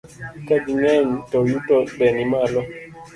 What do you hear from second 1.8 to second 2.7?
be nimalo,